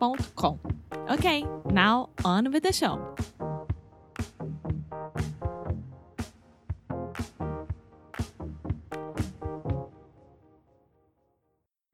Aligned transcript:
inglesnuecru.com. 0.00 0.58
Ok, 1.08 1.44
now 1.70 2.10
on 2.24 2.50
with 2.52 2.62
the 2.62 2.72
show. 2.72 3.14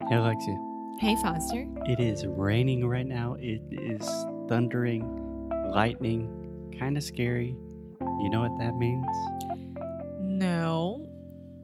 Hey, 0.09 0.17
Alexia. 0.17 0.57
Hey, 1.01 1.17
Foster. 1.17 1.67
It 1.87 2.01
is 2.01 2.27
raining 2.27 2.87
right 2.87 3.07
now. 3.07 3.37
It 3.39 3.63
is 3.71 4.07
thundering, 4.49 5.51
lightning, 5.75 6.73
kind 6.79 6.97
of 6.97 7.03
scary. 7.03 7.57
You 8.01 8.31
know 8.31 8.41
what 8.43 8.59
that 8.59 8.77
means? 8.77 9.07
No. 10.21 11.03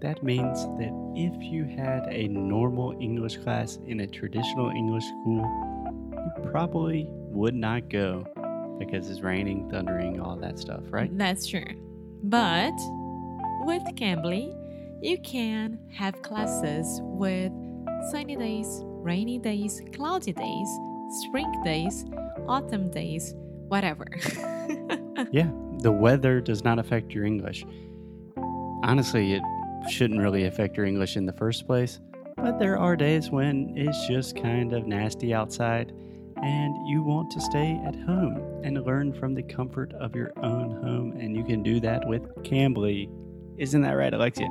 That 0.01 0.23
means 0.25 0.65
that 0.65 0.93
if 1.15 1.41
you 1.45 1.65
had 1.65 2.09
a 2.11 2.27
normal 2.27 2.97
English 3.01 3.37
class 3.39 3.79
in 3.87 4.01
a 4.01 4.07
traditional 4.07 4.71
English 4.71 5.05
school, 5.05 5.72
probably 6.51 7.07
would 7.09 7.55
not 7.55 7.89
go 7.89 8.25
because 8.79 9.09
it's 9.09 9.21
raining, 9.21 9.69
thundering, 9.71 10.21
all 10.21 10.37
that 10.37 10.59
stuff, 10.59 10.83
right? 10.91 11.17
That's 11.17 11.47
true. 11.47 11.65
But 12.25 12.75
with 13.65 13.83
Cambly, 13.97 14.57
you 15.03 15.19
can 15.19 15.79
have 15.93 16.21
classes 16.23 17.01
with 17.03 17.53
sunny 18.11 18.37
days, 18.37 18.81
rainy 18.85 19.39
days, 19.39 19.83
cloudy 19.95 20.33
days, 20.33 20.69
spring 21.25 21.51
days, 21.65 22.05
autumn 22.47 22.91
days, 22.91 23.35
whatever. 23.69 24.07
Yeah, 25.31 25.51
the 25.79 25.93
weather 25.93 26.41
does 26.41 26.65
not 26.65 26.79
affect 26.79 27.13
your 27.13 27.25
English. 27.25 27.65
Honestly, 28.83 29.35
it 29.35 29.43
shouldn't 29.91 30.21
really 30.21 30.47
affect 30.47 30.77
your 30.77 30.87
English 30.87 31.17
in 31.17 31.27
the 31.27 31.33
first 31.33 31.67
place, 31.67 32.01
but 32.37 32.59
there 32.59 32.79
are 32.79 32.97
days 32.97 33.31
when 33.31 33.73
it's 33.77 34.07
just 34.07 34.37
kind 34.37 34.73
of 34.73 34.87
nasty 34.87 35.33
outside 35.33 35.93
and 36.43 36.75
you 36.87 37.03
want 37.03 37.31
to 37.31 37.41
stay 37.41 37.81
at 37.87 37.95
home 37.95 38.37
and 38.65 38.85
learn 38.85 39.13
from 39.13 39.35
the 39.35 39.43
comfort 39.43 39.93
of 39.95 40.15
your 40.15 40.33
own 40.43 40.71
home, 40.83 41.13
and 41.19 41.37
you 41.37 41.45
can 41.45 41.63
do 41.63 41.81
that 41.81 42.07
with 42.07 42.23
Cambly. 42.43 43.09
Isn't 43.59 43.83
that 43.83 43.97
right, 43.97 44.13
Alexia? 44.13 44.49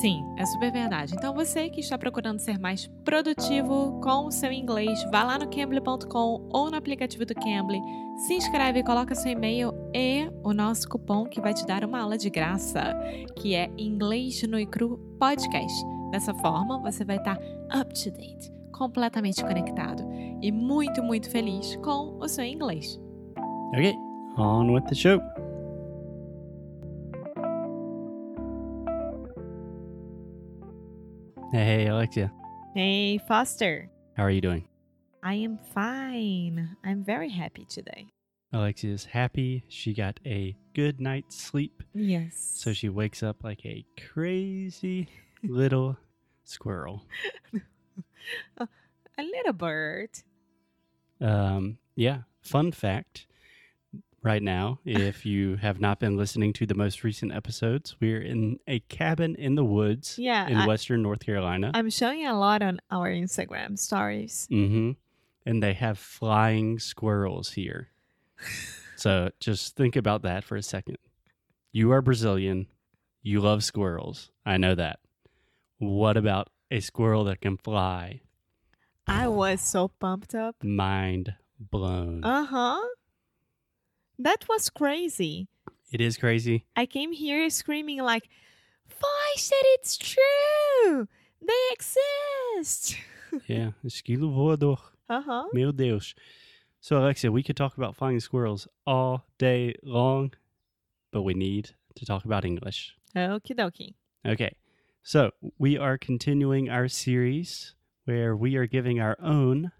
Sim, 0.00 0.24
é 0.38 0.46
super 0.46 0.72
verdade. 0.72 1.14
Então 1.14 1.34
você 1.34 1.68
que 1.68 1.80
está 1.80 1.98
procurando 1.98 2.38
ser 2.38 2.58
mais 2.58 2.86
produtivo 3.04 4.00
com 4.00 4.26
o 4.26 4.30
seu 4.30 4.50
inglês, 4.50 5.04
vá 5.10 5.22
lá 5.22 5.38
no 5.38 5.48
cambly.com 5.48 6.48
ou 6.50 6.70
no 6.70 6.76
aplicativo 6.76 7.26
do 7.26 7.34
Cambly, 7.34 7.80
se 8.26 8.34
inscreve, 8.34 8.82
coloca 8.82 9.14
seu 9.14 9.32
e-mail 9.32 9.72
e 9.94 10.30
o 10.42 10.54
nosso 10.54 10.88
cupom 10.88 11.24
que 11.24 11.40
vai 11.40 11.52
te 11.52 11.66
dar 11.66 11.84
uma 11.84 12.00
aula 12.00 12.16
de 12.16 12.30
graça, 12.30 12.94
que 13.36 13.54
é 13.54 13.70
Inglês 13.76 14.42
no 14.48 14.58
Icru 14.58 14.98
Podcast. 15.18 15.84
Dessa 16.10 16.32
forma, 16.34 16.78
você 16.78 17.04
vai 17.04 17.16
estar 17.16 17.38
up 17.74 17.92
to 17.92 18.10
date, 18.10 18.50
completamente 18.82 19.44
conectado 19.44 20.02
e 20.42 20.50
muito, 20.50 21.02
muito 21.04 21.30
feliz 21.30 21.76
com 21.76 22.18
o 22.18 22.28
seu 22.28 22.44
inglês. 22.44 22.98
Okay, 23.72 23.94
on 24.36 24.72
with 24.72 24.84
the 24.88 24.94
show. 24.94 25.20
Hey, 31.52 31.86
Alexia, 31.86 32.32
Hey, 32.74 33.18
Foster. 33.28 33.90
how 34.16 34.22
are 34.24 34.30
you 34.30 34.40
doing? 34.40 34.66
I 35.22 35.34
am 35.34 35.58
fine. 35.74 36.76
I'm 36.82 37.04
very 37.04 37.28
happy 37.28 37.64
today. 37.66 38.08
Alexia 38.52 38.90
is 38.92 39.04
happy. 39.04 39.64
She 39.68 39.92
got 39.94 40.18
a 40.26 40.56
good 40.74 41.00
night's 41.00 41.36
sleep, 41.36 41.82
Yes. 41.94 42.34
so 42.56 42.72
she 42.72 42.88
wakes 42.88 43.22
up 43.22 43.44
like 43.44 43.64
a 43.66 43.84
crazy 44.12 45.08
little 45.42 45.96
squirrel. 46.44 47.06
a 48.58 48.68
little 49.22 49.52
bird. 49.52 50.10
Um, 51.20 51.78
yeah, 51.94 52.22
fun 52.42 52.72
fact 52.72 53.26
right 54.22 54.42
now, 54.42 54.78
if 54.84 55.24
you 55.26 55.56
have 55.56 55.80
not 55.80 55.98
been 56.00 56.16
listening 56.16 56.52
to 56.54 56.66
the 56.66 56.74
most 56.74 57.04
recent 57.04 57.32
episodes, 57.32 57.96
we're 58.00 58.20
in 58.22 58.58
a 58.66 58.80
cabin 58.80 59.34
in 59.36 59.54
the 59.54 59.64
woods 59.64 60.18
Yeah, 60.18 60.46
in 60.48 60.56
I- 60.56 60.66
western 60.66 61.02
North 61.02 61.24
Carolina. 61.24 61.70
I'm 61.74 61.90
showing 61.90 62.26
a 62.26 62.38
lot 62.38 62.62
on 62.62 62.80
our 62.90 63.08
Instagram 63.10 63.78
stories. 63.78 64.48
Mm-hmm. 64.50 64.92
And 65.44 65.62
they 65.62 65.72
have 65.72 65.98
flying 65.98 66.78
squirrels 66.78 67.50
here. 67.52 67.88
so 68.96 69.30
just 69.40 69.74
think 69.76 69.96
about 69.96 70.22
that 70.22 70.44
for 70.44 70.54
a 70.56 70.62
second. 70.62 70.98
You 71.72 71.90
are 71.92 72.00
Brazilian. 72.02 72.66
You 73.22 73.40
love 73.40 73.64
squirrels. 73.64 74.30
I 74.46 74.56
know 74.56 74.74
that. 74.76 75.00
What 75.78 76.16
about 76.16 76.48
a 76.72 76.80
squirrel 76.80 77.24
that 77.24 77.40
can 77.40 77.56
fly? 77.56 78.22
I 79.06 79.28
was 79.28 79.60
so 79.60 79.88
pumped 79.88 80.34
up. 80.34 80.56
Mind 80.64 81.34
blown. 81.60 82.24
Uh 82.24 82.44
huh. 82.46 82.80
That 84.18 84.46
was 84.48 84.70
crazy. 84.70 85.48
it 85.92 86.00
is 86.00 86.16
crazy. 86.16 86.64
I 86.76 86.86
came 86.86 87.12
here 87.12 87.50
screaming 87.50 88.00
like, 88.00 88.28
"Foy 88.88 89.32
said 89.36 89.64
it's 89.76 89.96
true. 89.96 91.08
They 91.40 91.62
exist." 91.72 92.96
Yeah. 93.46 93.70
Esquilo 93.82 94.28
voador. 94.30 94.76
Uh 95.08 95.22
huh. 95.22 95.44
Meu 95.54 95.72
Deus. 95.72 96.14
So, 96.80 96.98
Alexia, 96.98 97.32
we 97.32 97.42
could 97.42 97.56
talk 97.56 97.78
about 97.78 97.96
flying 97.96 98.20
squirrels 98.20 98.68
all 98.86 99.24
day 99.38 99.74
long, 99.82 100.32
but 101.12 101.22
we 101.22 101.32
need 101.32 101.70
to 101.96 102.04
talk 102.04 102.26
about 102.26 102.44
English. 102.44 102.94
Okie 103.16 103.54
dokie. 103.56 103.94
Okay, 104.26 104.52
so 105.02 105.32
we 105.58 105.76
are 105.76 105.98
continuing 105.98 106.70
our 106.70 106.88
series 106.88 107.74
where 108.04 108.36
we 108.36 108.56
are 108.56 108.66
giving 108.66 109.00
our 109.00 109.16
own 109.20 109.72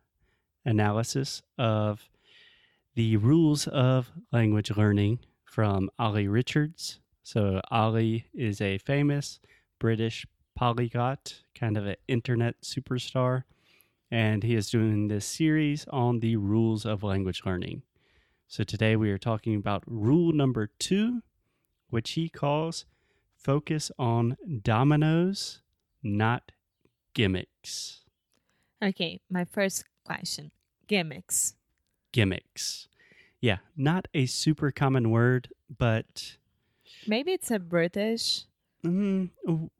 analysis 0.64 1.42
of 1.58 2.08
the 2.94 3.16
rules 3.16 3.66
of 3.68 4.10
language 4.32 4.70
learning 4.76 5.20
from 5.44 5.90
Olly 5.98 6.28
Richards. 6.28 6.98
So, 7.22 7.60
Olly 7.70 8.26
is 8.34 8.60
a 8.60 8.78
famous 8.78 9.38
British 9.78 10.26
polyglot, 10.56 11.42
kind 11.54 11.76
of 11.76 11.86
an 11.86 11.96
internet 12.08 12.60
superstar, 12.62 13.44
and 14.10 14.42
he 14.42 14.54
is 14.54 14.70
doing 14.70 15.08
this 15.08 15.24
series 15.24 15.86
on 15.88 16.20
the 16.20 16.36
rules 16.36 16.84
of 16.84 17.02
language 17.02 17.42
learning. 17.46 17.82
So, 18.48 18.64
today 18.64 18.96
we 18.96 19.10
are 19.10 19.18
talking 19.18 19.54
about 19.54 19.84
rule 19.86 20.32
number 20.32 20.66
two, 20.78 21.22
which 21.90 22.12
he 22.12 22.28
calls 22.28 22.86
focus 23.42 23.90
on 23.98 24.36
dominoes, 24.62 25.60
not 26.02 26.52
gimmicks. 27.14 28.00
Okay, 28.82 29.20
my 29.30 29.44
first 29.44 29.84
question: 30.04 30.50
gimmicks. 30.86 31.54
Gimmicks. 32.12 32.88
Yeah, 33.40 33.58
not 33.76 34.06
a 34.14 34.26
super 34.26 34.70
common 34.70 35.10
word, 35.10 35.48
but 35.76 36.36
Maybe 37.06 37.32
it's 37.32 37.50
a 37.50 37.58
British. 37.58 38.44
mm, 38.84 39.30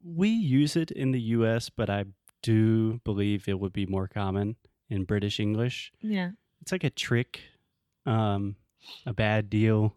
we 0.03 0.29
use 0.29 0.75
it 0.75 0.91
in 0.91 1.11
the 1.11 1.21
US, 1.37 1.69
but 1.69 1.89
I 1.89 2.05
do 2.41 2.99
believe 3.05 3.47
it 3.47 3.59
would 3.59 3.71
be 3.71 3.85
more 3.85 4.07
common 4.07 4.55
in 4.89 5.03
British 5.05 5.39
English. 5.39 5.91
Yeah. 6.01 6.31
It's 6.61 6.71
like 6.71 6.83
a 6.83 6.89
trick, 6.89 7.41
um, 8.05 8.55
a 9.05 9.13
bad 9.13 9.49
deal, 9.49 9.95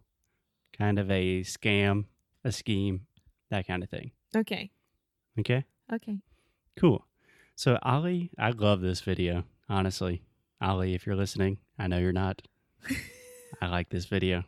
kind 0.77 0.99
of 0.99 1.09
a 1.11 1.41
scam, 1.41 2.05
a 2.45 2.51
scheme, 2.51 3.06
that 3.49 3.67
kind 3.67 3.83
of 3.83 3.89
thing. 3.89 4.11
Okay. 4.35 4.71
Okay? 5.39 5.65
Okay. 5.91 6.19
Cool. 6.77 7.05
So, 7.55 7.79
Olly, 7.83 8.29
I 8.37 8.51
love 8.51 8.81
this 8.81 9.01
video, 9.01 9.43
honestly. 9.69 10.21
Olly, 10.61 10.93
if 10.93 11.05
you're 11.05 11.15
listening, 11.15 11.57
I 11.79 11.87
know 11.87 11.97
you're 11.97 12.11
not. 12.11 12.41
I 13.61 13.67
like 13.67 13.89
this 13.89 14.05
video. 14.05 14.43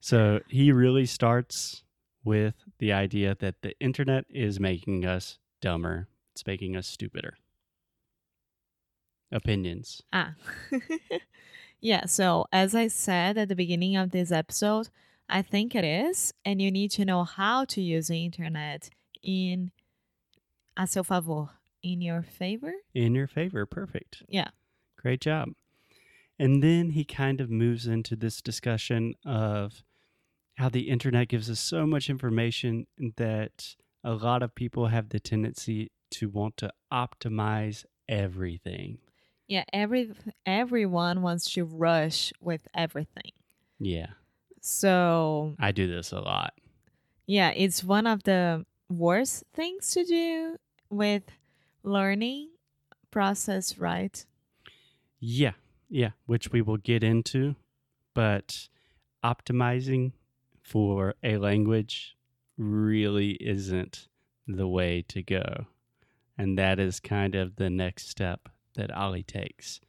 So, 0.00 0.40
he 0.48 0.70
really 0.70 1.06
starts 1.06 1.82
with 2.24 2.54
the 2.78 2.92
idea 2.92 3.36
that 3.40 3.62
the 3.62 3.78
internet 3.80 4.26
is 4.28 4.60
making 4.60 5.04
us 5.06 5.38
dumber, 5.60 6.08
it's 6.32 6.46
making 6.46 6.76
us 6.76 6.86
stupider. 6.86 7.38
Opinions. 9.32 10.02
Ah. 10.12 10.34
yeah, 11.80 12.06
so 12.06 12.46
as 12.52 12.74
I 12.74 12.88
said 12.88 13.36
at 13.36 13.48
the 13.48 13.56
beginning 13.56 13.96
of 13.96 14.10
this 14.10 14.32
episode, 14.32 14.88
I 15.28 15.42
think 15.42 15.74
it 15.74 15.84
is, 15.84 16.32
and 16.44 16.60
you 16.60 16.70
need 16.70 16.90
to 16.92 17.04
know 17.04 17.24
how 17.24 17.64
to 17.66 17.82
use 17.82 18.08
the 18.08 18.24
internet 18.24 18.90
in 19.22 19.70
a 20.76 20.86
seu 20.86 21.02
favor, 21.02 21.50
in 21.82 22.00
your 22.00 22.22
favor. 22.22 22.72
In 22.94 23.14
your 23.14 23.26
favor. 23.26 23.66
Perfect. 23.66 24.22
Yeah. 24.28 24.48
Great 24.96 25.20
job. 25.20 25.50
And 26.38 26.62
then 26.62 26.90
he 26.90 27.04
kind 27.04 27.40
of 27.40 27.50
moves 27.50 27.86
into 27.86 28.14
this 28.16 28.40
discussion 28.40 29.14
of 29.26 29.82
how 30.56 30.68
the 30.68 30.88
internet 30.88 31.28
gives 31.28 31.50
us 31.50 31.60
so 31.60 31.86
much 31.86 32.08
information 32.08 32.86
that 33.16 33.76
a 34.04 34.14
lot 34.14 34.42
of 34.42 34.54
people 34.54 34.86
have 34.86 35.08
the 35.08 35.20
tendency 35.20 35.90
to 36.10 36.28
want 36.28 36.56
to 36.56 36.72
optimize 36.92 37.84
everything. 38.08 38.98
Yeah, 39.46 39.64
every 39.72 40.12
everyone 40.46 41.22
wants 41.22 41.52
to 41.54 41.64
rush 41.64 42.32
with 42.40 42.60
everything. 42.74 43.32
Yeah, 43.78 44.10
So, 44.70 45.56
I 45.58 45.72
do 45.72 45.86
this 45.88 46.12
a 46.12 46.20
lot. 46.20 46.52
yeah, 47.26 47.50
it's 47.56 47.82
one 47.82 48.06
of 48.06 48.24
the 48.24 48.66
worst 48.90 49.44
things 49.54 49.92
to 49.92 50.04
do 50.04 50.56
with 50.90 51.22
learning 51.82 52.50
process, 53.10 53.78
right? 53.78 54.24
Yeah, 55.20 55.52
yeah, 55.88 56.10
which 56.26 56.52
we 56.52 56.60
will 56.60 56.76
get 56.76 57.02
into. 57.02 57.56
But 58.14 58.68
optimizing 59.24 60.12
for 60.62 61.14
a 61.22 61.38
language 61.38 62.14
really 62.58 63.38
isn't 63.40 64.08
the 64.46 64.68
way 64.68 65.02
to 65.08 65.22
go. 65.22 65.66
And 66.36 66.58
that 66.58 66.78
is 66.78 67.00
kind 67.00 67.34
of 67.34 67.56
the 67.56 67.70
next 67.70 68.10
step 68.10 68.48
that 68.74 68.94
Olly 68.96 69.22
takes. 69.22 69.80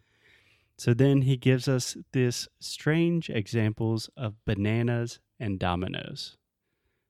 So 0.80 0.94
then 0.94 1.24
he 1.24 1.36
gives 1.36 1.68
us 1.68 1.98
this 2.14 2.48
strange 2.62 3.30
examples 3.30 4.10
of 4.16 4.36
bananas 4.46 5.20
and 5.38 5.60
dominoes. 5.60 6.38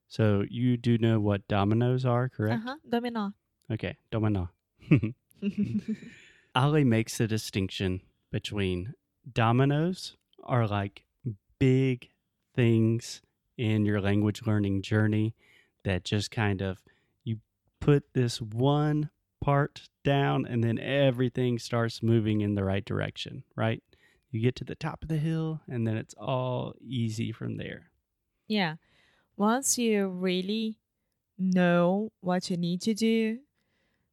So 0.08 0.44
you 0.50 0.76
do 0.76 0.98
know 0.98 1.20
what 1.20 1.48
dominoes 1.48 2.04
are, 2.04 2.30
correct? 2.30 2.64
Uh-huh. 2.66 2.78
Domino. 2.90 3.34
Okay, 3.72 3.98
domino. 4.10 4.50
Olly 6.56 6.84
makes 6.84 7.20
the 7.20 7.28
distinction 7.28 8.02
between 8.32 8.96
dominoes 9.32 10.18
are 10.44 10.66
like 10.66 11.04
big 11.60 12.10
things 12.56 13.22
in 13.56 13.86
your 13.86 14.02
language 14.02 14.42
learning 14.48 14.82
journey 14.82 15.36
that 15.84 16.04
just 16.04 16.32
kind 16.32 16.64
of 16.64 16.82
you 17.24 17.38
put 17.80 18.14
this 18.16 18.42
one 18.42 19.12
part 19.42 19.82
down 20.04 20.46
and 20.46 20.64
then 20.64 20.80
everything 20.80 21.60
starts 21.60 22.04
moving 22.04 22.42
in 22.42 22.56
the 22.56 22.64
right 22.64 22.86
direction, 22.86 23.44
right? 23.56 23.82
You 24.32 24.42
get 24.42 24.56
to 24.58 24.64
the 24.64 24.76
top 24.76 25.02
of 25.02 25.10
the 25.10 25.18
hill 25.18 25.62
and 25.68 25.88
then 25.88 25.98
it's 25.98 26.14
all 26.16 26.74
easy 26.82 27.32
from 27.32 27.58
there. 27.58 27.90
Yeah. 28.48 28.76
Once 29.38 29.78
you 29.78 30.08
really 30.08 30.78
know 31.38 32.12
what 32.22 32.50
you 32.50 32.58
need 32.58 32.82
to 32.82 32.94
do 32.94 33.40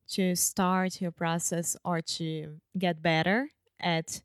to 0.09 0.37
start 0.37 1.01
your 1.01 1.11
process 1.11 1.77
or 1.85 2.01
to 2.01 2.61
get 2.79 3.03
better 3.03 3.51
at 3.81 4.23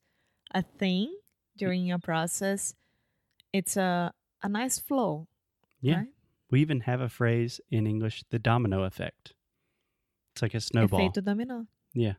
a 0.53 0.61
thing 0.61 1.13
during 1.57 1.85
your 1.85 1.97
process, 1.97 2.75
it's 3.51 3.75
a, 3.75 4.13
a 4.43 4.49
nice 4.49 4.79
flow. 4.79 5.27
Yeah. 5.81 5.97
Right? 5.97 6.07
We 6.51 6.61
even 6.61 6.81
have 6.81 7.01
a 7.01 7.09
phrase 7.09 7.59
in 7.69 7.87
English, 7.87 8.23
the 8.29 8.39
domino 8.39 8.83
effect. 8.83 9.33
It's 10.33 10.41
like 10.41 10.53
a 10.53 10.61
snowball. 10.61 11.11
Dominó. 11.11 11.67
Yeah. 11.93 12.13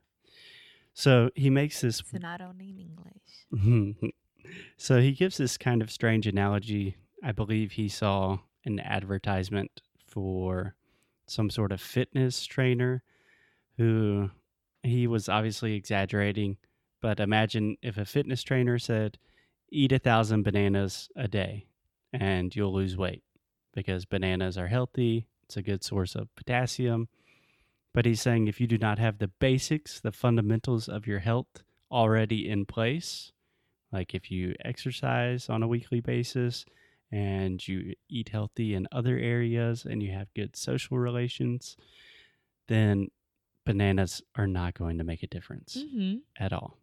So 0.95 1.31
he 1.35 1.51
makes 1.51 1.81
this 1.81 2.01
It's 2.01 2.13
not 2.13 2.41
only 2.41 2.71
in 2.71 2.79
English. 2.79 4.13
so 4.77 5.01
he 5.01 5.13
gives 5.13 5.39
this 5.39 5.57
kind 5.57 5.83
of 5.83 5.91
strange 5.91 6.27
analogy. 6.27 6.97
I 7.23 7.33
believe 7.33 7.73
he 7.73 7.89
saw 7.89 8.39
an 8.65 8.81
advertisement 8.81 9.81
for 10.07 10.75
some 11.27 11.49
sort 11.49 11.73
of 11.73 11.81
fitness 11.81 12.45
trainer 12.45 13.03
who 13.79 14.31
he 14.83 15.07
was 15.07 15.29
obviously 15.29 15.75
exaggerating, 15.75 16.59
but 17.01 17.21
imagine 17.21 17.77
if 17.83 17.97
a 17.97 18.05
fitness 18.05 18.43
trainer 18.43 18.79
said, 18.79 19.19
eat 19.71 19.93
a 19.93 19.99
thousand 19.99 20.43
bananas 20.43 21.09
a 21.17 21.27
day 21.27 21.67
and 22.13 22.55
you'll 22.55 22.75
lose 22.75 22.97
weight 22.97 23.23
because 23.73 24.05
bananas 24.05 24.59
are 24.59 24.67
healthy. 24.67 25.27
It's 25.45 25.57
a 25.57 25.63
good 25.63 25.83
source 25.83 26.15
of 26.15 26.35
potassium. 26.37 27.09
But 27.95 28.07
he's 28.07 28.23
saying 28.23 28.49
if 28.49 28.61
you 28.61 28.67
do 28.67 28.79
not 28.79 28.99
have 28.99 29.19
the 29.19 29.29
basics, 29.29 30.01
the 30.01 30.13
fundamentals 30.13 30.89
of 30.89 31.07
your 31.07 31.19
health 31.19 31.63
already 31.91 32.49
in 32.49 32.65
place, 32.65 33.33
like 33.93 34.15
if 34.15 34.31
you 34.31 34.55
exercise 34.65 35.49
on 35.51 35.63
a 35.63 35.69
weekly 35.69 36.01
basis 36.01 36.65
and 37.11 37.67
you 37.69 37.95
eat 38.09 38.31
healthy 38.31 38.75
in 38.75 38.89
other 38.91 39.19
areas 39.19 39.85
and 39.85 40.03
you 40.03 40.13
have 40.13 40.33
good 40.35 40.57
social 40.57 40.99
relations, 40.99 41.77
then 42.69 43.09
bananas 43.67 44.23
are 44.37 44.47
not 44.47 44.73
going 44.75 44.97
to 44.99 45.05
make 45.05 45.23
a 45.23 45.27
difference 45.27 45.85
hmm 45.93 46.17
at 46.39 46.53
all. 46.53 46.79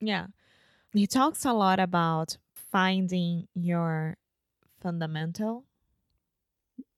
Yeah. 0.00 0.26
He 0.92 1.06
talks 1.06 1.44
a 1.44 1.52
lot 1.52 1.80
about 1.80 2.36
finding 2.54 3.48
your 3.54 4.16
fundamental. 4.80 5.64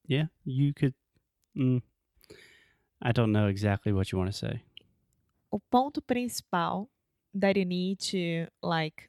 Yeah, 0.06 0.26
you 0.44 0.72
could. 0.74 0.94
Mm, 1.56 1.82
I 3.00 3.12
don't 3.12 3.32
know 3.32 3.46
exactly 3.46 3.92
what 3.92 4.12
you 4.12 4.18
want 4.18 4.30
to 4.32 4.36
say. 4.36 4.62
O 5.52 5.60
ponto 5.70 6.00
principal 6.00 6.90
that 7.34 7.56
you 7.56 7.64
need 7.64 8.00
to 8.00 8.46
like 8.62 9.08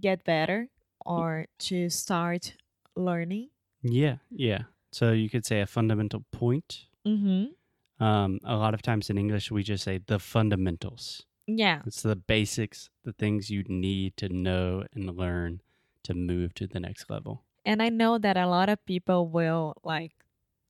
get 0.00 0.24
better 0.24 0.68
or 1.04 1.46
to 1.58 1.88
start 1.90 2.54
learning. 2.96 3.50
Yeah, 3.82 4.16
yeah. 4.30 4.62
So 4.90 5.12
you 5.12 5.28
could 5.28 5.44
say 5.44 5.60
a 5.60 5.66
fundamental 5.66 6.24
point. 6.32 6.86
Mm-hmm. 7.06 8.04
Um, 8.04 8.40
a 8.44 8.56
lot 8.56 8.74
of 8.74 8.82
times 8.82 9.10
in 9.10 9.18
English, 9.18 9.50
we 9.50 9.62
just 9.62 9.84
say 9.84 9.98
the 9.98 10.18
fundamentals. 10.18 11.26
Yeah. 11.46 11.82
It's 11.86 12.02
the 12.02 12.16
basics, 12.16 12.90
the 13.04 13.12
things 13.12 13.50
you 13.50 13.64
need 13.68 14.16
to 14.16 14.28
know 14.28 14.84
and 14.94 15.16
learn 15.16 15.60
to 16.04 16.14
move 16.14 16.54
to 16.54 16.66
the 16.66 16.80
next 16.80 17.10
level. 17.10 17.42
And 17.64 17.82
I 17.82 17.88
know 17.88 18.18
that 18.18 18.36
a 18.36 18.46
lot 18.46 18.68
of 18.68 18.84
people 18.86 19.28
will 19.28 19.74
like 19.84 20.12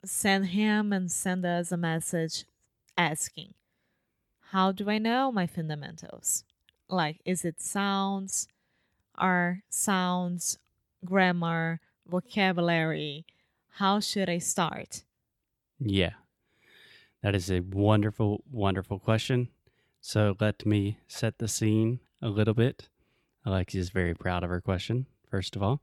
send 0.08 0.46
him 0.46 0.92
and 0.92 1.10
send 1.10 1.44
us 1.44 1.72
a 1.72 1.76
message 1.76 2.44
asking, 2.96 3.54
How 4.50 4.72
do 4.72 4.88
I 4.88 4.98
know 4.98 5.32
my 5.32 5.46
fundamentals? 5.46 6.44
Like, 6.88 7.20
is 7.24 7.44
it 7.44 7.60
sounds, 7.60 8.48
are 9.16 9.60
sounds, 9.70 10.58
grammar, 11.04 11.80
vocabulary? 12.06 13.24
How 13.76 14.00
should 14.00 14.28
I 14.28 14.38
start? 14.38 15.04
Yeah. 15.80 16.12
That 17.22 17.34
is 17.34 17.50
a 17.50 17.60
wonderful, 17.60 18.44
wonderful 18.50 18.98
question. 18.98 19.48
So 20.00 20.36
let 20.38 20.66
me 20.66 20.98
set 21.08 21.38
the 21.38 21.48
scene 21.48 22.00
a 22.20 22.28
little 22.28 22.54
bit. 22.54 22.88
Alexia 23.44 23.80
is 23.80 23.90
very 23.90 24.14
proud 24.14 24.44
of 24.44 24.50
her 24.50 24.60
question, 24.60 25.06
first 25.30 25.56
of 25.56 25.62
all. 25.62 25.80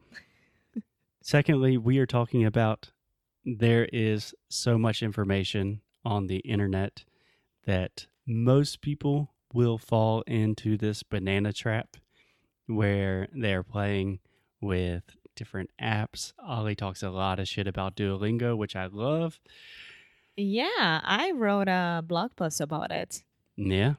Secondly, 1.21 1.77
we 1.77 1.97
are 1.97 2.05
talking 2.05 2.45
about 2.45 2.91
there 3.45 3.88
is 3.91 4.33
so 4.50 4.77
much 4.77 5.01
information 5.03 5.81
on 6.05 6.27
the 6.27 6.38
internet 6.39 7.03
that 7.65 8.07
most 8.27 8.81
people 8.81 9.33
will 9.53 9.77
fall 9.77 10.21
into 10.21 10.77
this 10.77 11.03
banana 11.03 11.51
trap 11.53 11.98
where 12.67 13.27
they're 13.33 13.63
playing 13.63 14.19
with 14.62 15.03
different 15.36 15.69
apps. 15.81 16.33
Olly 16.48 16.75
talks 16.75 17.03
a 17.03 17.10
lot 17.10 17.39
of 17.39 17.48
shit 17.48 17.67
about 17.67 17.95
Duolingo, 17.95 18.55
which 18.57 18.75
I 18.75 18.86
love. 18.88 19.39
Yeah, 20.38 21.01
I 21.03 21.31
wrote 21.36 21.67
a 21.67 22.03
blog 22.07 22.36
post 22.36 22.62
about 22.62 22.91
it, 22.91 23.24
Yeah. 23.57 23.95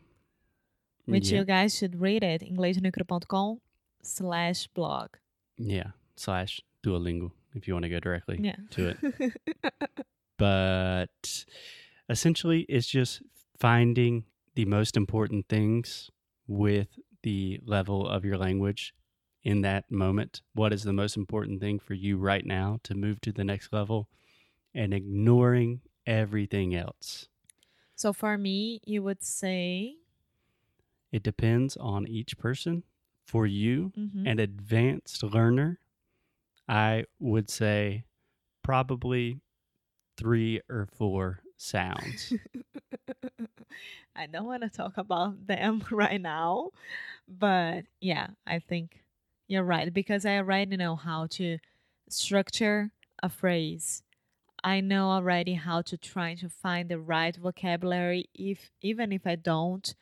which 1.05 1.31
yeah. 1.31 1.41
you 1.41 1.45
guys 1.45 1.77
should 1.77 2.01
read 2.01 2.23
it. 2.23 2.41
inglesnuecru.com 2.43 3.61
slash 4.03 4.67
blog. 4.69 5.11
Yeah. 5.59 5.91
Slash 6.17 6.61
Duolingo 6.85 7.33
if 7.55 7.67
you 7.69 7.75
want 7.75 7.85
to 7.85 7.89
go 7.89 8.01
directly 8.01 8.39
Yeah. 8.41 8.57
to 8.71 8.89
it. 8.89 9.35
But 10.39 11.45
essentially, 12.09 12.63
it's 12.69 12.87
just 12.87 13.23
finding 13.59 14.25
the 14.55 14.65
most 14.65 14.97
important 14.97 15.49
things 15.49 16.11
with 16.47 16.89
the 17.23 17.61
level 17.65 18.09
of 18.09 18.25
your 18.25 18.37
language 18.37 18.95
in 19.45 19.61
that 19.63 19.91
moment. 19.91 20.43
What 20.55 20.73
is 20.73 20.83
the 20.83 20.93
most 20.93 21.17
important 21.17 21.61
thing 21.61 21.79
for 21.79 21.95
you 21.95 22.17
right 22.17 22.45
now 22.45 22.81
to 22.85 22.95
move 22.95 23.21
to 23.23 23.33
the 23.33 23.45
next 23.45 23.73
level 23.73 24.09
and 24.75 24.93
ignoring 24.93 25.83
everything 26.07 26.75
else? 26.75 27.29
so 27.95 28.13
for 28.13 28.37
me, 28.37 28.81
you 28.85 29.01
would 29.03 29.23
say, 29.23 29.95
It 31.13 31.23
depends 31.23 31.77
on 31.77 32.09
each 32.09 32.37
person. 32.37 32.83
For 33.25 33.47
you, 33.47 33.93
mhm, 33.97 34.27
an 34.27 34.41
advanced 34.41 35.23
learner, 35.23 35.79
I 36.69 37.05
would 37.19 37.51
say 37.51 38.05
probably 38.63 39.41
three 40.17 40.61
or 40.69 40.87
four 40.93 41.41
sounds. 41.57 42.33
I 44.17 44.27
don't 44.27 44.47
want 44.47 44.63
to 44.63 44.69
talk 44.69 44.99
about 44.99 45.47
them 45.47 45.83
right 45.91 46.21
now, 46.21 46.71
but 47.29 47.85
yeah, 48.01 48.29
I 48.47 48.59
think 48.59 49.03
you're 49.49 49.65
right 49.65 49.93
because 49.93 50.25
I 50.27 50.37
already 50.39 50.77
know 50.77 50.97
how 50.97 51.27
to 51.33 51.59
structure 52.09 52.91
a 53.23 53.29
phrase. 53.29 54.03
I 54.65 54.81
know 54.81 55.11
already 55.11 55.55
how 55.55 55.83
to 55.83 55.97
try 55.97 56.35
to 56.37 56.49
find 56.49 56.89
the 56.89 56.99
right 56.99 57.35
vocabulary 57.37 58.27
if 58.35 58.71
even 58.81 59.13
if 59.13 59.27
I 59.27 59.37
don't 59.37 59.95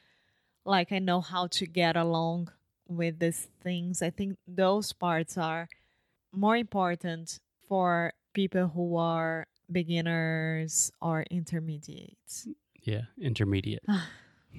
like 0.64 0.93
I 0.93 0.99
know 0.99 1.21
how 1.21 1.47
to 1.49 1.67
get 1.67 1.97
along 1.97 2.50
with 2.88 3.19
these 3.19 3.49
things. 3.62 4.02
I 4.02 4.11
think 4.11 4.37
those 4.47 4.93
parts 4.93 5.38
are 5.38 5.69
more 6.32 6.56
important 6.56 7.40
for 7.68 8.12
people 8.34 8.68
who 8.68 8.96
are 8.96 9.46
beginners 9.70 10.90
or 11.00 11.25
intermediates. 11.30 12.46
Mm, 12.46 12.54
yeah, 12.82 13.02
intermediate. 13.20 13.82
Ah. 13.88 14.08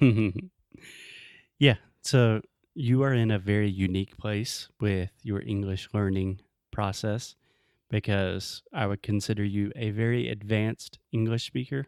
yeah, 1.58 1.76
so 2.02 2.40
you 2.74 3.02
are 3.02 3.12
in 3.12 3.30
a 3.30 3.38
very 3.38 3.68
unique 3.68 4.16
place 4.16 4.68
with 4.80 5.10
your 5.22 5.42
English 5.42 5.88
learning 5.92 6.40
process 6.70 7.36
because 7.90 8.62
I 8.72 8.86
would 8.86 9.02
consider 9.02 9.44
you 9.44 9.70
a 9.76 9.90
very 9.90 10.28
advanced 10.28 10.98
English 11.12 11.46
speaker. 11.46 11.86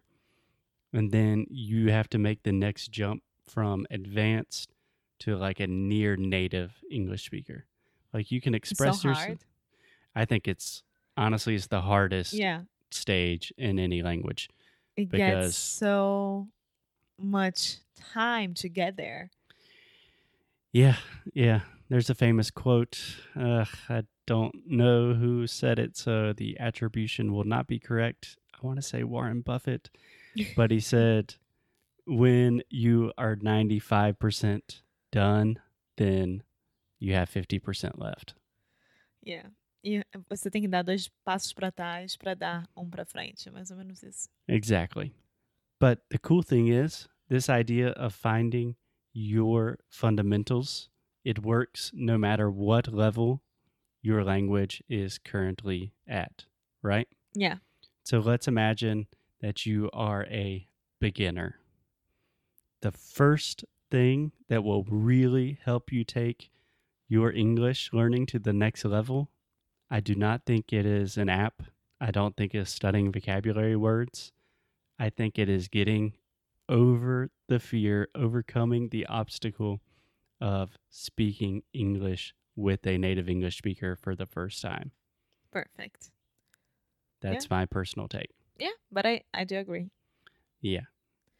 And 0.93 1.11
then 1.11 1.47
you 1.49 1.91
have 1.91 2.09
to 2.11 2.19
make 2.19 2.43
the 2.43 2.53
next 2.53 2.91
jump 2.93 3.23
from 3.49 3.87
advanced 3.91 4.75
to 5.21 5.37
like 5.37 5.61
a 5.61 5.67
near 5.67 6.17
native 6.17 6.83
English 6.91 7.25
speaker. 7.25 7.65
Like 8.13 8.31
you 8.31 8.41
can 8.41 8.55
express 8.55 9.01
so 9.01 9.09
yourself. 9.09 9.39
I 10.15 10.25
think 10.25 10.47
it's 10.49 10.83
honestly 11.17 11.55
it's 11.55 11.67
the 11.69 11.81
hardest 11.83 12.33
Yeah, 12.33 12.63
stage 12.91 13.53
in 13.59 13.79
any 13.79 14.03
language. 14.03 14.49
it 14.97 15.11
Because- 15.11 15.49
gets 15.49 15.57
so 15.59 16.49
much 17.19 17.79
time 17.97 18.55
to 18.55 18.69
get 18.69 18.97
there. 18.97 19.31
Yeah, 20.73 20.97
yeah. 21.33 21.61
There's 21.89 22.11
a 22.11 22.15
famous 22.15 22.51
quote. 22.51 22.99
Uh, 23.37 23.65
I 23.89 24.05
don't 24.27 24.67
know 24.67 25.15
who 25.15 25.47
said 25.47 25.79
it, 25.79 25.97
so 25.97 26.33
the 26.33 26.59
attribution 26.59 27.33
will 27.33 27.45
not 27.45 27.67
be 27.67 27.79
correct. 27.79 28.37
I 28.55 28.67
want 28.67 28.77
to 28.79 28.83
say 28.83 29.05
Warren 29.05 29.43
Buffett, 29.43 29.91
but 30.57 30.71
he 30.71 30.81
said, 30.95 31.35
when 32.07 32.63
you 32.71 33.13
are 33.19 33.37
95% 33.37 34.81
done, 35.13 35.61
then 35.97 36.43
you 36.99 37.15
have 37.15 37.31
50% 37.31 37.99
left. 37.99 38.35
Yeah. 39.23 39.43
E 39.85 40.03
você 40.31 40.51
tem 40.51 40.63
que 40.63 40.69
dar 40.69 40.83
dois 40.83 41.09
passos 41.25 41.53
para 41.53 41.71
trás 41.71 42.17
para 42.17 42.35
dar 42.35 42.69
um 42.75 42.89
para 42.89 43.05
frente, 43.05 43.51
mais 43.51 43.71
ou 43.71 43.77
menos 43.77 44.03
isso. 44.03 44.31
Exactly. 44.49 45.13
But 45.79 46.01
the 46.09 46.19
cool 46.19 46.43
thing 46.43 46.69
is, 46.69 47.07
this 47.29 47.51
idea 47.51 47.91
of 47.91 48.15
finding 48.15 48.77
your 49.13 49.79
fundamentals, 49.91 50.89
it 51.23 51.45
works 51.45 51.91
no 51.93 52.17
matter 52.17 52.51
what 52.51 52.89
level 52.89 53.43
your 54.01 54.25
language 54.25 54.83
is 54.89 55.19
currently 55.19 55.93
at, 56.09 56.47
right? 56.83 57.09
Yeah. 57.35 57.59
So 58.05 58.21
let's 58.21 58.49
imagine 58.49 59.07
that 59.41 59.67
you 59.67 59.91
are 59.93 60.25
a 60.31 60.67
beginner. 61.01 61.57
The 62.81 62.93
first 62.93 63.65
thing 63.91 64.33
that 64.49 64.65
will 64.65 64.85
really 64.85 65.59
help 65.65 65.93
you 65.93 66.05
take 66.05 66.51
your 67.09 67.33
English 67.33 67.91
learning 67.93 68.27
to 68.27 68.39
the 68.39 68.53
next 68.53 68.85
level, 68.85 69.31
I 69.95 70.01
do 70.01 70.17
not 70.17 70.43
think 70.45 70.73
it 70.73 70.87
is 70.87 71.17
an 71.17 71.29
app. 71.29 71.63
I 72.01 72.11
don't 72.11 72.37
think 72.37 72.53
it's 72.53 72.73
studying 72.73 73.13
vocabulary 73.13 73.77
words. 73.77 74.33
I 74.99 75.09
think 75.09 75.39
it 75.39 75.49
is 75.49 75.69
getting 75.69 76.15
over 76.69 77.31
the 77.47 77.61
fear, 77.61 78.09
overcoming 78.13 78.89
the 78.89 79.07
obstacle 79.07 79.81
of 80.41 80.77
speaking 80.91 81.63
English 81.73 82.35
with 82.57 82.85
a 82.89 82.99
native 82.99 83.29
English 83.29 83.57
speaker 83.57 83.95
for 83.95 84.17
the 84.17 84.27
first 84.27 84.61
time. 84.61 84.91
Perfect. 85.53 86.11
That's 87.21 87.49
my 87.49 87.65
personal 87.65 88.09
take. 88.09 88.31
Yeah, 88.59 88.75
but 88.91 89.07
I 89.07 89.23
I 89.33 89.45
do 89.45 89.59
agree. 89.59 89.91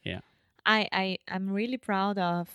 Yeah. 0.05 0.21
I 0.65 0.89
I 0.93 1.19
I'm 1.27 1.51
really 1.51 1.79
proud 1.79 2.19
of 2.19 2.49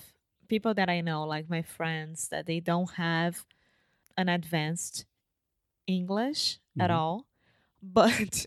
people 0.48 0.74
that 0.76 0.90
I 0.90 1.02
know, 1.02 1.26
like 1.26 1.50
my 1.50 1.62
friends, 1.62 2.30
that 2.30 2.46
they 2.46 2.62
don't 2.62 2.92
have 2.92 3.46
an 4.16 4.30
advanced 4.30 5.06
English 5.90 6.60
at 6.80 6.90
Mhm. 6.92 6.96
all, 7.00 7.26
but 7.82 8.46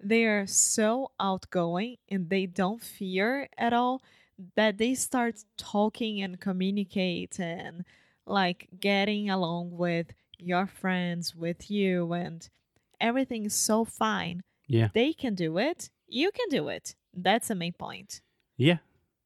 they 0.00 0.24
are 0.24 0.46
so 0.46 1.12
outgoing 1.20 1.98
and 2.08 2.30
they 2.30 2.46
don't 2.46 2.82
fear 2.82 3.48
at 3.58 3.72
all 3.72 4.02
that 4.56 4.78
they 4.78 4.94
start 4.94 5.34
talking 5.58 6.22
and 6.22 6.40
communicate 6.40 7.38
and 7.38 7.84
like 8.26 8.68
getting 8.80 9.28
along 9.28 9.76
with 9.76 10.08
your 10.38 10.66
friends, 10.66 11.34
with 11.36 11.70
you, 11.70 12.12
and 12.14 12.48
everything 13.00 13.44
is 13.44 13.54
so 13.54 13.84
fine. 13.84 14.42
Yeah. 14.66 14.88
They 14.94 15.12
can 15.12 15.34
do 15.34 15.58
it. 15.58 15.90
You 16.08 16.30
can 16.32 16.48
do 16.48 16.68
it. 16.68 16.94
That's 17.12 17.48
the 17.48 17.54
main 17.54 17.74
point. 17.74 18.22
Yeah. 18.56 18.78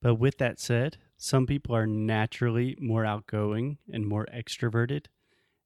But 0.02 0.16
with 0.16 0.38
that 0.38 0.58
said, 0.58 0.96
some 1.16 1.46
people 1.46 1.75
are 1.76 1.87
naturally 1.87 2.76
more 2.80 3.04
outgoing 3.06 3.78
and 3.92 4.06
more 4.06 4.26
extroverted, 4.34 5.06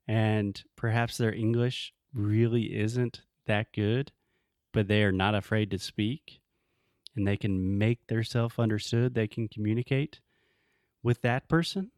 and 0.09 0.63
perhaps 0.75 1.19
their 1.19 1.33
English 1.33 1.93
really 2.15 2.77
isn't 2.77 3.21
that 3.47 3.73
good, 3.73 4.11
but 4.73 4.89
they 4.89 5.05
are 5.05 5.13
not 5.13 5.35
afraid 5.35 5.71
to 5.71 5.79
speak 5.79 6.41
and 7.15 7.27
they 7.27 7.37
can 7.37 7.77
make 7.77 8.07
themselves 8.07 8.59
understood, 8.59 9.15
they 9.15 9.27
can 9.27 9.49
communicate. 9.49 10.21
With 11.03 11.21
that 11.23 11.49
person, 11.49 11.91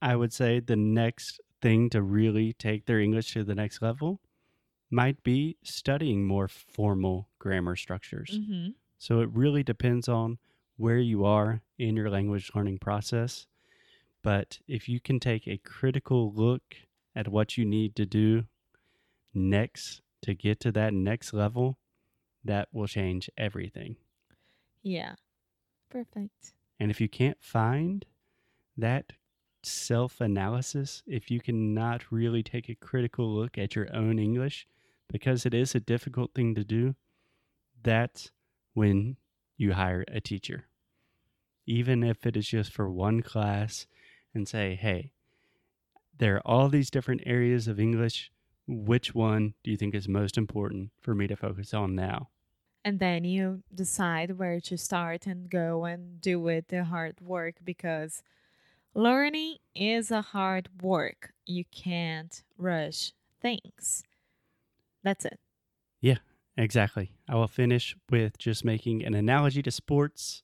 I 0.00 0.14
would 0.14 0.32
say 0.32 0.60
the 0.60 0.76
next 0.76 1.40
thing 1.60 1.90
to 1.90 2.02
really 2.02 2.52
take 2.52 2.86
their 2.86 3.00
English 3.00 3.32
to 3.32 3.44
the 3.44 3.54
next 3.54 3.82
level 3.82 4.20
might 4.90 5.22
be 5.22 5.56
studying 5.62 6.26
more 6.26 6.48
formal 6.48 7.28
grammar 7.38 7.76
structures. 7.76 8.38
Mm-hmm. 8.38 8.70
So 8.98 9.20
it 9.20 9.30
really 9.32 9.62
depends 9.62 10.08
on 10.08 10.38
where 10.76 10.98
you 10.98 11.24
are 11.24 11.60
in 11.78 11.96
your 11.96 12.10
language 12.10 12.50
learning 12.54 12.78
process. 12.78 13.46
But 14.22 14.58
if 14.66 14.88
you 14.88 15.00
can 15.00 15.20
take 15.20 15.46
a 15.46 15.58
critical 15.58 16.32
look 16.32 16.62
at 17.18 17.26
what 17.26 17.58
you 17.58 17.64
need 17.64 17.96
to 17.96 18.06
do 18.06 18.44
next 19.34 20.02
to 20.22 20.34
get 20.34 20.60
to 20.60 20.70
that 20.70 20.94
next 20.94 21.34
level, 21.34 21.76
that 22.44 22.68
will 22.72 22.86
change 22.86 23.28
everything. 23.36 23.96
Yeah. 24.84 25.16
Perfect. 25.90 26.52
And 26.78 26.92
if 26.92 27.00
you 27.00 27.08
can't 27.08 27.42
find 27.42 28.06
that 28.76 29.14
self 29.64 30.20
analysis, 30.20 31.02
if 31.08 31.28
you 31.28 31.40
cannot 31.40 32.12
really 32.12 32.44
take 32.44 32.68
a 32.68 32.76
critical 32.76 33.28
look 33.28 33.58
at 33.58 33.74
your 33.74 33.88
own 33.92 34.20
English, 34.20 34.68
because 35.08 35.44
it 35.44 35.54
is 35.54 35.74
a 35.74 35.80
difficult 35.80 36.32
thing 36.34 36.54
to 36.54 36.62
do, 36.62 36.94
that's 37.82 38.30
when 38.74 39.16
you 39.56 39.72
hire 39.72 40.04
a 40.06 40.20
teacher. 40.20 40.66
Even 41.66 42.04
if 42.04 42.24
it 42.24 42.36
is 42.36 42.46
just 42.46 42.72
for 42.72 42.88
one 42.88 43.22
class 43.22 43.88
and 44.32 44.46
say, 44.46 44.76
hey, 44.76 45.10
there 46.18 46.36
are 46.36 46.42
all 46.44 46.68
these 46.68 46.90
different 46.90 47.22
areas 47.26 47.68
of 47.68 47.80
English. 47.80 48.30
Which 48.66 49.14
one 49.14 49.54
do 49.64 49.70
you 49.70 49.76
think 49.76 49.94
is 49.94 50.08
most 50.08 50.36
important 50.36 50.90
for 51.00 51.14
me 51.14 51.26
to 51.26 51.36
focus 51.36 51.72
on 51.72 51.94
now? 51.94 52.28
And 52.84 52.98
then 52.98 53.24
you 53.24 53.62
decide 53.74 54.38
where 54.38 54.60
to 54.60 54.76
start 54.76 55.26
and 55.26 55.50
go 55.50 55.84
and 55.84 56.20
do 56.20 56.48
it 56.48 56.68
the 56.68 56.84
hard 56.84 57.20
work 57.20 57.56
because 57.64 58.22
learning 58.94 59.56
is 59.74 60.10
a 60.10 60.22
hard 60.22 60.68
work. 60.82 61.32
You 61.46 61.64
can't 61.72 62.42
rush 62.56 63.12
things. 63.40 64.04
That's 65.02 65.24
it. 65.24 65.38
Yeah, 66.00 66.18
exactly. 66.56 67.12
I 67.28 67.34
will 67.36 67.48
finish 67.48 67.96
with 68.10 68.38
just 68.38 68.64
making 68.64 69.04
an 69.04 69.14
analogy 69.14 69.62
to 69.62 69.70
sports. 69.70 70.42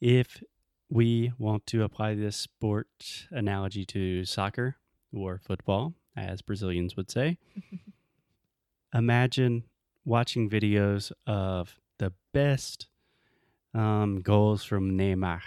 If 0.00 0.42
we 0.90 1.32
want 1.38 1.66
to 1.66 1.82
apply 1.82 2.14
this 2.14 2.36
sport 2.36 3.26
analogy 3.30 3.84
to 3.86 4.24
soccer 4.24 4.76
or 5.14 5.38
football, 5.38 5.94
as 6.16 6.42
Brazilians 6.42 6.96
would 6.96 7.10
say, 7.10 7.38
imagine 8.94 9.64
watching 10.04 10.48
videos 10.48 11.12
of 11.26 11.78
the 11.98 12.12
best 12.32 12.86
um, 13.74 14.20
goals 14.22 14.64
from 14.64 14.96
Neymar. 14.96 15.40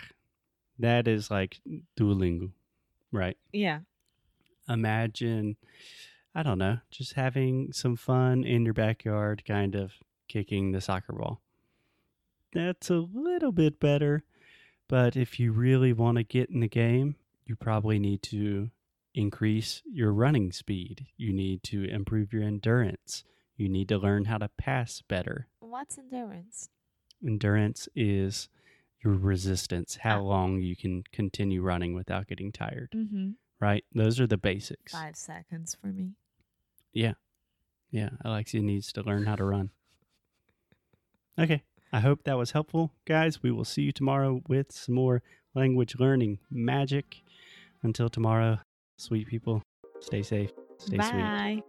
That 0.80 1.08
is 1.08 1.30
like 1.32 1.60
Duolingo, 1.98 2.52
right? 3.12 3.38
Yeah. 3.52 3.80
imagine 4.70 5.58
i 6.34 6.42
don't 6.44 6.60
know 6.60 6.78
just 6.92 7.14
having 7.14 7.74
some 7.74 7.96
fun 7.98 8.44
in 8.46 8.64
your 8.64 8.74
backyard 8.74 9.44
kind 9.46 9.76
of 9.76 9.92
kicking 10.30 10.72
the 10.72 10.80
soccer 10.80 11.12
ball 11.14 11.42
that's 12.54 12.90
a 12.90 13.06
little 13.14 13.52
bit 13.52 13.80
better 13.80 14.24
but 14.88 15.18
if 15.18 15.40
you 15.40 15.52
really 15.52 15.92
want 15.92 16.16
to 16.18 16.24
get 16.24 16.50
in 16.50 16.62
the 16.62 16.70
game 16.70 17.16
you 17.46 17.56
probably 17.56 18.00
need 18.00 18.22
to 18.22 18.70
increase 19.14 19.82
your 19.86 20.14
running 20.14 20.52
speed 20.52 21.08
you 21.18 21.34
need 21.34 21.62
to 21.64 21.84
improve 21.86 22.32
your 22.32 22.44
endurance 22.44 23.24
you 23.58 23.68
need 23.68 23.90
to 23.90 23.98
learn 23.98 24.26
how 24.26 24.38
to 24.38 24.50
pass 24.58 25.02
better 25.08 25.48
what's 25.72 25.98
endurance? 25.98 26.70
Endurance 27.26 27.88
is 27.96 28.50
your 29.04 29.14
resistance, 29.14 29.98
how 30.02 30.20
ah. 30.20 30.24
long 30.24 30.62
you 30.62 30.76
can 30.76 31.04
continue 31.12 31.62
running 31.62 31.96
without 31.96 32.28
getting 32.28 32.52
tired. 32.52 32.90
Mm-hmm. 32.94 33.32
Right? 33.60 33.84
Those 33.94 34.20
are 34.20 34.28
the 34.28 34.38
basics. 34.38 34.92
Five 34.92 35.16
seconds 35.16 35.78
for 35.80 35.88
me. 35.88 36.12
Yeah. 36.94 37.14
Yeah. 37.90 38.10
Alexia 38.26 38.62
needs 38.62 38.92
to 38.94 39.02
learn 39.02 39.26
how 39.26 39.36
to 39.36 39.44
run. 39.44 39.70
Okay. 41.40 41.64
I 41.94 42.00
hope 42.00 42.24
that 42.24 42.38
was 42.38 42.52
helpful, 42.52 42.94
guys. 43.06 43.44
We 43.44 43.52
will 43.52 43.66
see 43.66 43.84
you 43.84 43.92
tomorrow 43.92 44.42
with 44.48 44.72
some 44.72 44.96
more 44.96 45.22
language 45.56 45.96
learning 46.00 46.40
magic. 46.50 47.22
Until 47.84 48.10
tomorrow, 48.10 48.60
sweet 49.02 49.26
people, 49.26 49.62
stay 50.00 50.22
safe, 50.22 50.54
stay 50.78 50.98
Bye. 50.98 51.08
sweet. 51.08 51.64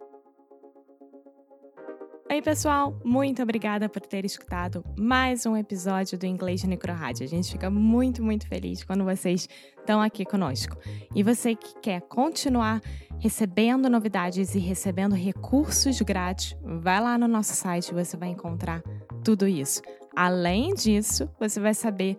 Oi, 2.31 2.41
pessoal! 2.43 2.99
Muito 3.05 3.43
obrigada 3.43 3.89
por 3.89 4.01
ter 4.03 4.25
escutado 4.25 4.85
mais 4.99 5.45
um 5.45 5.57
episódio 5.57 6.19
do 6.19 6.27
Inglês 6.27 6.63
Necro 6.65 6.93
Rádio. 6.93 7.25
A 7.25 7.29
gente 7.29 7.53
fica 7.53 7.71
muito, 7.71 8.23
muito 8.23 8.47
feliz 8.47 8.85
quando 8.85 9.05
vocês 9.05 9.49
estão 9.79 10.01
aqui 10.01 10.25
conosco. 10.25 10.77
E 11.15 11.23
você 11.23 11.55
que 11.55 11.75
quer 11.81 12.01
continuar 12.03 12.81
recebendo 13.19 13.89
novidades 13.89 14.55
e 14.55 14.59
recebendo 14.59 15.15
recursos 15.15 16.01
grátis, 16.01 16.57
vai 16.63 17.01
lá 17.01 17.17
no 17.17 17.29
nosso 17.29 17.55
site, 17.55 17.95
você 17.95 18.17
vai 18.17 18.29
encontrar 18.29 18.83
tudo 19.25 19.47
isso. 19.47 19.81
Além 20.15 20.75
disso, 20.75 21.31
você 21.39 21.61
vai 21.61 21.73
saber 21.73 22.19